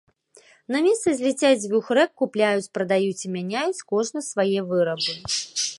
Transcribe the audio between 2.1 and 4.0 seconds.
купляюць, прадаюць і мяняюць